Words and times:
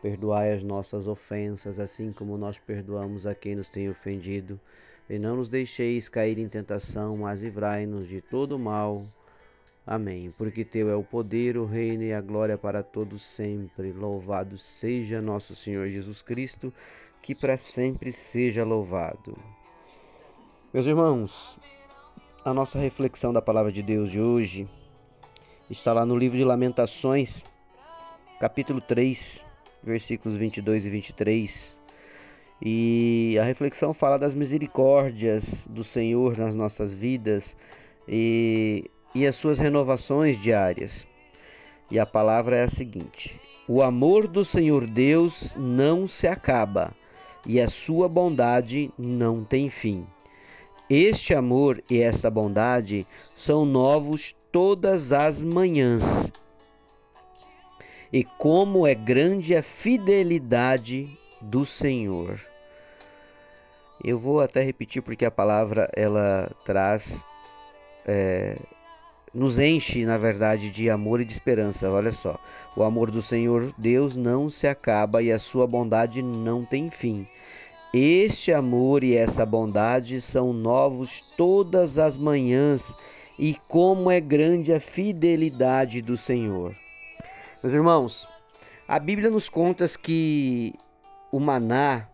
Perdoai 0.00 0.52
as 0.52 0.62
nossas 0.62 1.08
ofensas, 1.08 1.80
assim 1.80 2.12
como 2.12 2.38
nós 2.38 2.58
perdoamos 2.58 3.26
a 3.26 3.34
quem 3.34 3.56
nos 3.56 3.68
tem 3.68 3.88
ofendido. 3.88 4.60
E 5.10 5.18
não 5.18 5.36
nos 5.36 5.48
deixeis 5.48 6.08
cair 6.08 6.38
em 6.38 6.46
tentação, 6.46 7.16
mas 7.16 7.42
livrai-nos 7.42 8.06
de 8.06 8.20
todo 8.20 8.58
mal. 8.58 9.02
Amém. 9.86 10.28
Porque 10.36 10.66
teu 10.66 10.90
é 10.90 10.94
o 10.94 11.02
poder, 11.02 11.56
o 11.56 11.64
reino 11.64 12.02
e 12.02 12.12
a 12.12 12.20
glória 12.20 12.58
para 12.58 12.82
todos 12.82 13.22
sempre. 13.22 13.90
Louvado 13.90 14.58
seja 14.58 15.22
nosso 15.22 15.56
Senhor 15.56 15.88
Jesus 15.88 16.20
Cristo, 16.20 16.72
que 17.22 17.34
para 17.34 17.56
sempre 17.56 18.12
seja 18.12 18.64
louvado. 18.64 19.34
Meus 20.74 20.86
irmãos, 20.86 21.58
a 22.44 22.52
nossa 22.52 22.78
reflexão 22.78 23.32
da 23.32 23.40
palavra 23.40 23.72
de 23.72 23.82
Deus 23.82 24.10
de 24.10 24.20
hoje 24.20 24.68
está 25.70 25.94
lá 25.94 26.04
no 26.04 26.14
livro 26.14 26.36
de 26.36 26.44
Lamentações, 26.44 27.42
capítulo 28.38 28.82
3, 28.82 29.47
versículos 29.82 30.38
22 30.38 30.86
e 30.86 30.90
23. 30.90 31.78
E 32.60 33.38
a 33.40 33.44
reflexão 33.44 33.92
fala 33.92 34.18
das 34.18 34.34
misericórdias 34.34 35.66
do 35.70 35.84
Senhor 35.84 36.36
nas 36.36 36.54
nossas 36.54 36.92
vidas 36.92 37.56
e, 38.06 38.90
e 39.14 39.26
as 39.26 39.36
suas 39.36 39.58
renovações 39.58 40.40
diárias. 40.40 41.06
E 41.90 41.98
a 41.98 42.04
palavra 42.04 42.56
é 42.56 42.64
a 42.64 42.68
seguinte: 42.68 43.40
O 43.68 43.80
amor 43.80 44.26
do 44.26 44.44
Senhor 44.44 44.86
Deus 44.86 45.54
não 45.56 46.08
se 46.08 46.26
acaba 46.26 46.92
e 47.46 47.60
a 47.60 47.68
sua 47.68 48.08
bondade 48.08 48.90
não 48.98 49.44
tem 49.44 49.68
fim. 49.68 50.06
Este 50.90 51.34
amor 51.34 51.82
e 51.88 52.00
esta 52.00 52.30
bondade 52.30 53.06
são 53.34 53.64
novos 53.64 54.34
todas 54.50 55.12
as 55.12 55.44
manhãs 55.44 56.32
e 58.12 58.24
como 58.24 58.86
é 58.86 58.94
grande 58.94 59.54
a 59.54 59.62
fidelidade 59.62 61.08
do 61.40 61.64
Senhor. 61.64 62.40
Eu 64.02 64.18
vou 64.18 64.40
até 64.40 64.62
repetir 64.62 65.02
porque 65.02 65.24
a 65.24 65.30
palavra 65.30 65.90
ela 65.94 66.50
traz, 66.64 67.24
é, 68.06 68.56
nos 69.34 69.58
enche, 69.58 70.04
na 70.04 70.16
verdade, 70.16 70.70
de 70.70 70.88
amor 70.88 71.20
e 71.20 71.24
de 71.24 71.32
esperança. 71.32 71.90
Olha 71.90 72.12
só, 72.12 72.38
o 72.76 72.82
amor 72.82 73.10
do 73.10 73.20
Senhor 73.20 73.72
Deus 73.76 74.16
não 74.16 74.48
se 74.48 74.66
acaba 74.66 75.22
e 75.22 75.32
a 75.32 75.38
sua 75.38 75.66
bondade 75.66 76.22
não 76.22 76.64
tem 76.64 76.88
fim. 76.90 77.26
Este 77.92 78.52
amor 78.52 79.02
e 79.02 79.16
essa 79.16 79.44
bondade 79.46 80.20
são 80.20 80.52
novos 80.52 81.22
todas 81.36 81.98
as 81.98 82.18
manhãs, 82.18 82.94
e 83.38 83.56
como 83.68 84.10
é 84.10 84.20
grande 84.20 84.74
a 84.74 84.80
fidelidade 84.80 86.02
do 86.02 86.16
Senhor. 86.16 86.74
Meus 87.60 87.74
irmãos, 87.74 88.28
a 88.86 89.00
Bíblia 89.00 89.30
nos 89.30 89.48
conta 89.48 89.84
que 90.00 90.72
o 91.32 91.40
maná 91.40 92.06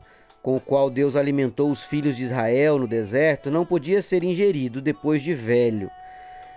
com 0.42 0.56
o 0.56 0.60
qual 0.60 0.88
Deus 0.88 1.16
alimentou 1.16 1.70
os 1.70 1.82
filhos 1.82 2.16
de 2.16 2.22
Israel 2.22 2.78
no 2.78 2.88
deserto 2.88 3.50
não 3.50 3.66
podia 3.66 4.00
ser 4.00 4.24
ingerido 4.24 4.80
depois 4.80 5.20
de 5.20 5.34
velho. 5.34 5.90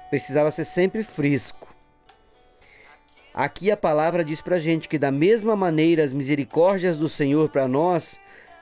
Precisava 0.09 0.51
ser 0.51 0.63
sempre 0.63 1.03
fresco. 1.03 1.67
Aqui 3.33 3.69
a 3.69 3.77
palavra 3.77 4.23
diz 4.23 4.39
pra 4.39 4.57
gente 4.57 4.87
que 4.87 4.97
da 4.97 5.11
mesma 5.11 5.55
maneira 5.55 6.01
as 6.01 6.13
misericórdias 6.13 6.97
do 6.97 7.09
Senhor 7.09 7.49
para 7.49 7.67
nós 7.67 8.17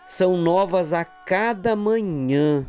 são 0.07 0.37
novas 0.37 0.91
a 0.91 1.05
cada 1.05 1.75
manhã. 1.75 2.65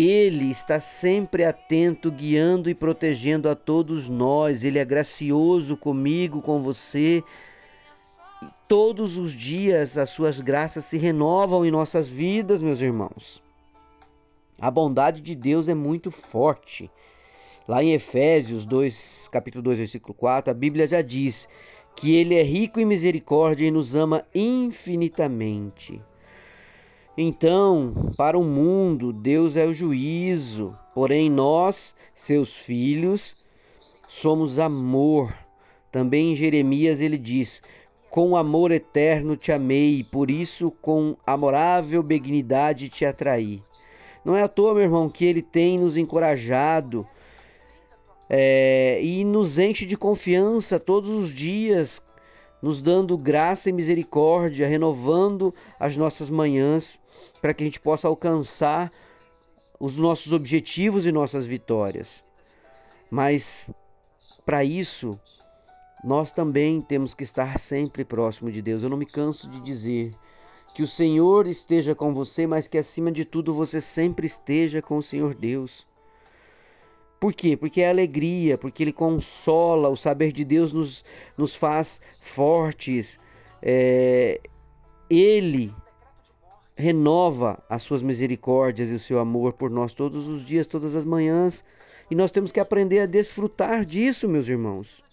Ele 0.00 0.48
está 0.48 0.78
sempre 0.78 1.42
atento, 1.42 2.08
guiando 2.08 2.70
e 2.70 2.74
protegendo 2.74 3.48
a 3.48 3.56
todos 3.56 4.08
nós. 4.08 4.62
Ele 4.62 4.78
é 4.78 4.84
gracioso 4.84 5.76
comigo, 5.76 6.40
com 6.40 6.60
você. 6.60 7.20
Todos 8.68 9.18
os 9.18 9.32
dias 9.32 9.98
as 9.98 10.10
suas 10.10 10.40
graças 10.40 10.84
se 10.84 10.96
renovam 10.96 11.66
em 11.66 11.72
nossas 11.72 12.08
vidas, 12.08 12.62
meus 12.62 12.80
irmãos. 12.80 13.42
A 14.60 14.70
bondade 14.70 15.20
de 15.20 15.34
Deus 15.34 15.68
é 15.68 15.74
muito 15.74 16.12
forte. 16.12 16.88
Lá 17.66 17.82
em 17.82 17.92
Efésios 17.92 18.64
2, 18.64 19.28
capítulo 19.32 19.64
2, 19.64 19.78
versículo 19.78 20.14
4, 20.14 20.52
a 20.52 20.54
Bíblia 20.54 20.86
já 20.86 21.02
diz 21.02 21.48
que 21.96 22.14
ele 22.14 22.36
é 22.36 22.42
rico 22.44 22.78
em 22.78 22.84
misericórdia 22.84 23.66
e 23.66 23.70
nos 23.72 23.96
ama 23.96 24.24
infinitamente. 24.32 26.00
Então, 27.20 27.92
para 28.16 28.38
o 28.38 28.44
mundo, 28.44 29.12
Deus 29.12 29.56
é 29.56 29.66
o 29.66 29.74
juízo, 29.74 30.72
porém 30.94 31.28
nós, 31.28 31.92
seus 32.14 32.54
filhos, 32.54 33.44
somos 34.06 34.60
amor. 34.60 35.34
Também 35.90 36.30
em 36.30 36.36
Jeremias 36.36 37.00
ele 37.00 37.18
diz: 37.18 37.60
Com 38.08 38.36
amor 38.36 38.70
eterno 38.70 39.36
te 39.36 39.50
amei, 39.50 40.06
por 40.12 40.30
isso 40.30 40.70
com 40.80 41.16
amorável 41.26 42.04
benignidade 42.04 42.88
te 42.88 43.04
atraí. 43.04 43.60
Não 44.24 44.36
é 44.36 44.44
à 44.44 44.48
toa, 44.48 44.74
meu 44.74 44.84
irmão, 44.84 45.08
que 45.08 45.24
ele 45.24 45.42
tem 45.42 45.76
nos 45.76 45.96
encorajado 45.96 47.04
é, 48.30 49.00
e 49.02 49.24
nos 49.24 49.58
enche 49.58 49.84
de 49.84 49.96
confiança 49.96 50.78
todos 50.78 51.10
os 51.10 51.34
dias, 51.34 52.00
nos 52.62 52.82
dando 52.82 53.16
graça 53.16 53.68
e 53.68 53.72
misericórdia, 53.72 54.66
renovando 54.66 55.52
as 55.78 55.96
nossas 55.96 56.30
manhãs, 56.30 57.00
para 57.40 57.54
que 57.54 57.62
a 57.62 57.66
gente 57.66 57.80
possa 57.80 58.08
alcançar 58.08 58.90
os 59.78 59.96
nossos 59.96 60.32
objetivos 60.32 61.06
e 61.06 61.12
nossas 61.12 61.46
vitórias. 61.46 62.24
Mas 63.10 63.70
para 64.44 64.64
isso, 64.64 65.18
nós 66.02 66.32
também 66.32 66.80
temos 66.80 67.14
que 67.14 67.22
estar 67.22 67.58
sempre 67.58 68.04
próximo 68.04 68.50
de 68.50 68.60
Deus. 68.60 68.82
Eu 68.82 68.90
não 68.90 68.96
me 68.96 69.06
canso 69.06 69.48
de 69.48 69.60
dizer 69.60 70.14
que 70.74 70.82
o 70.82 70.86
Senhor 70.86 71.46
esteja 71.46 71.94
com 71.94 72.12
você, 72.12 72.46
mas 72.46 72.68
que 72.68 72.78
acima 72.78 73.10
de 73.10 73.24
tudo 73.24 73.52
você 73.52 73.80
sempre 73.80 74.26
esteja 74.26 74.80
com 74.80 74.96
o 74.96 75.02
Senhor 75.02 75.34
Deus. 75.34 75.88
Por 77.20 77.32
quê? 77.32 77.56
Porque 77.56 77.80
é 77.80 77.90
alegria, 77.90 78.56
porque 78.56 78.82
Ele 78.82 78.92
consola, 78.92 79.88
o 79.88 79.96
saber 79.96 80.32
de 80.32 80.44
Deus 80.44 80.72
nos, 80.72 81.04
nos 81.36 81.54
faz 81.54 82.00
fortes. 82.20 83.18
É, 83.62 84.40
ele 85.10 85.74
renova 86.76 87.62
as 87.68 87.82
suas 87.82 88.02
misericórdias 88.02 88.90
e 88.90 88.94
o 88.94 89.00
seu 89.00 89.18
amor 89.18 89.54
por 89.54 89.68
nós 89.68 89.92
todos 89.92 90.28
os 90.28 90.44
dias, 90.44 90.66
todas 90.66 90.94
as 90.94 91.04
manhãs. 91.04 91.64
E 92.10 92.14
nós 92.14 92.30
temos 92.30 92.52
que 92.52 92.60
aprender 92.60 93.00
a 93.00 93.06
desfrutar 93.06 93.84
disso, 93.84 94.28
meus 94.28 94.48
irmãos, 94.48 95.04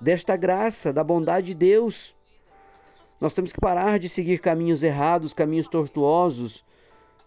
desta 0.00 0.36
graça, 0.36 0.92
da 0.92 1.04
bondade 1.04 1.48
de 1.48 1.54
Deus. 1.54 2.14
Nós 3.20 3.34
temos 3.34 3.52
que 3.52 3.60
parar 3.60 3.98
de 3.98 4.08
seguir 4.08 4.38
caminhos 4.38 4.82
errados, 4.82 5.32
caminhos 5.32 5.68
tortuosos 5.68 6.64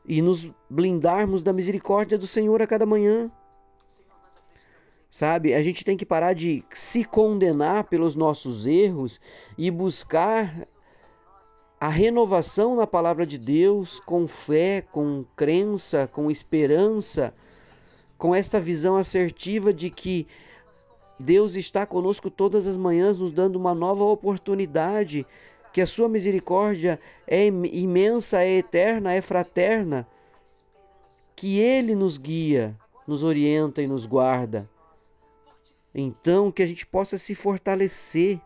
e 0.06 0.22
nos 0.22 0.51
blindarmos 0.69 1.41
da 1.41 1.53
misericórdia 1.53 2.18
do 2.18 2.28
Senhor 2.28 2.62
a 2.62 2.68
cada 2.68 2.86
manhã. 2.86 3.31
Sabe? 5.09 5.53
A 5.53 5.64
gente 5.64 5.84
tem 5.84 5.97
que 5.97 6.06
parar 6.06 6.34
de 6.34 6.64
se 6.74 7.03
condenar 7.03 7.86
pelos 7.86 8.14
nossos 8.16 8.68
erros 8.68 9.20
e 9.58 9.72
buscar 9.72 10.53
a 11.80 11.88
renovação 11.88 12.75
na 12.75 12.86
palavra 12.86 13.25
de 13.25 13.38
Deus 13.38 14.00
com 14.00 14.28
fé, 14.28 14.81
com 14.92 15.25
crença, 15.36 16.07
com 16.12 16.30
esperança, 16.30 17.33
com 18.18 18.36
esta 18.36 18.60
visão 18.60 18.98
assertiva 18.98 19.74
de 19.74 19.89
que 19.89 20.28
Deus 21.18 21.56
está 21.56 21.86
conosco 21.86 22.30
todas 22.30 22.68
as 22.68 22.78
manhãs, 22.78 23.18
nos 23.18 23.31
dando 23.31 23.56
uma 23.56 23.74
nova 23.74 24.04
oportunidade, 24.04 25.25
que 25.74 25.81
a 25.81 25.88
sua 25.88 26.10
misericórdia 26.10 27.00
é 27.25 27.45
imensa, 27.45 28.44
é 28.44 28.57
eterna, 28.57 29.13
é 29.13 29.22
fraterna, 29.22 30.07
que 31.36 31.60
Ele 31.60 31.95
nos 31.95 32.18
guia, 32.18 32.75
nos 33.07 33.24
orienta 33.24 33.81
e 33.81 33.88
nos 33.88 34.06
guarda. 34.06 34.69
Então, 35.94 36.51
que 36.51 36.62
a 36.62 36.65
gente 36.65 36.86
possa 36.86 37.18
se 37.18 37.33
fortalecer. 37.33 38.39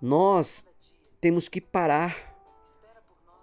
Nós 0.00 0.64
temos 1.20 1.48
que 1.48 1.60
parar 1.60 2.34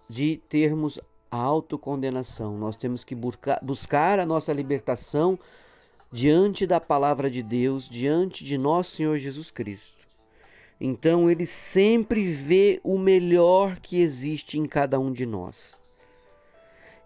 de 0.09 0.41
termos 0.49 0.99
a 1.29 1.37
autocondenação. 1.37 2.57
Nós 2.57 2.75
temos 2.75 3.03
que 3.03 3.15
buscar 3.15 4.19
a 4.19 4.25
nossa 4.25 4.53
libertação 4.53 5.37
diante 6.11 6.65
da 6.65 6.79
palavra 6.79 7.29
de 7.29 7.43
Deus, 7.43 7.87
diante 7.89 8.43
de 8.43 8.57
nosso 8.57 8.95
Senhor 8.95 9.17
Jesus 9.17 9.51
Cristo. 9.51 9.97
Então 10.79 11.29
ele 11.29 11.45
sempre 11.45 12.31
vê 12.31 12.79
o 12.83 12.97
melhor 12.97 13.79
que 13.79 13.99
existe 13.99 14.57
em 14.57 14.65
cada 14.65 14.99
um 14.99 15.11
de 15.11 15.25
nós. 15.25 16.06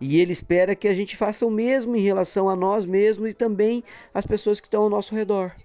E 0.02 0.20
ele 0.20 0.34
espera 0.34 0.76
que 0.76 0.88
a 0.88 0.94
gente 0.96 1.16
faça 1.16 1.46
o 1.46 1.52
mesmo 1.52 1.96
em 1.96 2.02
relação 2.02 2.50
a 2.50 2.56
nós 2.56 2.86
mesmos 2.86 3.30
e 3.30 3.34
também 3.36 3.84
às 4.16 4.26
pessoas 4.26 4.60
que 4.60 4.66
estão 4.66 4.82
ao 4.82 4.90
nosso 4.90 5.14
redor. 5.14 5.56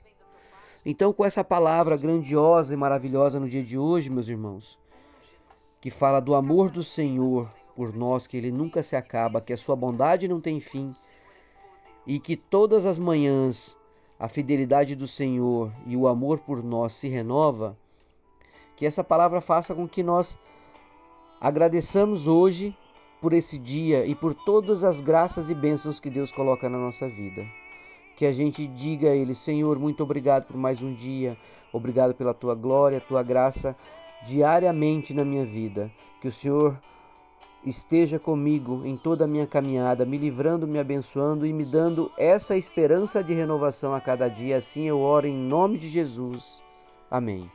Então, 0.84 1.10
com 1.10 1.24
essa 1.24 1.42
palavra 1.42 1.96
grandiosa 1.96 2.74
e 2.74 2.76
maravilhosa 2.76 3.40
no 3.40 3.48
dia 3.48 3.64
de 3.64 3.78
hoje, 3.78 4.10
meus 4.10 4.28
irmãos, 4.28 4.78
que 5.80 5.90
fala 5.90 6.20
do 6.20 6.34
amor 6.34 6.70
do 6.70 6.84
Senhor 6.84 7.50
por 7.74 7.96
nós, 7.96 8.26
que 8.26 8.36
ele 8.36 8.52
nunca 8.52 8.82
se 8.82 8.94
acaba, 8.94 9.40
que 9.40 9.54
a 9.54 9.56
sua 9.56 9.74
bondade 9.74 10.28
não 10.28 10.40
tem 10.40 10.60
fim 10.60 10.94
e 12.06 12.20
que 12.20 12.36
todas 12.36 12.84
as 12.84 12.98
manhãs 12.98 13.74
a 14.18 14.28
fidelidade 14.28 14.94
do 14.94 15.06
Senhor 15.06 15.70
e 15.86 15.96
o 15.96 16.06
amor 16.06 16.38
por 16.38 16.62
nós 16.62 16.94
se 16.94 17.08
renova, 17.08 17.76
que 18.74 18.86
essa 18.86 19.02
palavra 19.02 19.40
faça 19.40 19.74
com 19.74 19.88
que 19.88 20.02
nós 20.02 20.38
agradeçamos 21.40 22.26
hoje 22.26 22.76
por 23.20 23.32
esse 23.32 23.58
dia 23.58 24.04
e 24.06 24.14
por 24.14 24.34
todas 24.34 24.84
as 24.84 25.00
graças 25.00 25.50
e 25.50 25.54
bênçãos 25.54 26.00
que 26.00 26.10
Deus 26.10 26.30
coloca 26.30 26.68
na 26.68 26.78
nossa 26.78 27.08
vida. 27.08 27.44
Que 28.16 28.26
a 28.26 28.32
gente 28.32 28.66
diga 28.66 29.10
a 29.10 29.16
Ele, 29.16 29.34
Senhor, 29.34 29.78
muito 29.78 30.02
obrigado 30.02 30.46
por 30.46 30.56
mais 30.56 30.80
um 30.80 30.94
dia, 30.94 31.36
obrigado 31.72 32.14
pela 32.14 32.32
tua 32.32 32.54
glória, 32.54 33.00
tua 33.00 33.22
graça 33.22 33.76
diariamente 34.24 35.12
na 35.12 35.24
minha 35.24 35.44
vida. 35.44 35.90
Que 36.20 36.28
o 36.28 36.32
Senhor 36.32 36.78
esteja 37.64 38.18
comigo 38.18 38.82
em 38.84 38.96
toda 38.96 39.24
a 39.24 39.28
minha 39.28 39.46
caminhada, 39.46 40.06
me 40.06 40.16
livrando, 40.16 40.66
me 40.66 40.78
abençoando 40.78 41.46
e 41.46 41.52
me 41.52 41.64
dando 41.64 42.10
essa 42.16 42.56
esperança 42.56 43.22
de 43.22 43.34
renovação 43.34 43.94
a 43.94 44.00
cada 44.00 44.28
dia. 44.28 44.56
Assim 44.56 44.84
eu 44.84 45.00
oro 45.00 45.26
em 45.26 45.36
nome 45.36 45.76
de 45.78 45.88
Jesus. 45.88 46.62
Amém. 47.10 47.50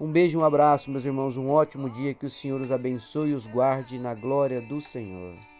Um 0.00 0.10
beijo, 0.10 0.38
um 0.38 0.44
abraço, 0.44 0.90
meus 0.90 1.04
irmãos, 1.04 1.36
um 1.36 1.50
ótimo 1.50 1.88
dia, 1.88 2.14
que 2.14 2.26
o 2.26 2.30
Senhor 2.30 2.60
os 2.60 2.72
abençoe 2.72 3.30
e 3.30 3.34
os 3.34 3.46
guarde 3.46 3.98
na 3.98 4.14
glória 4.14 4.60
do 4.60 4.80
Senhor. 4.80 5.51